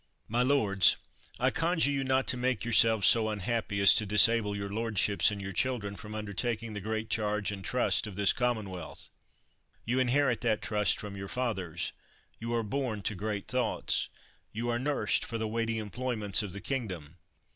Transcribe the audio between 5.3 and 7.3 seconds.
your children from undertaking the great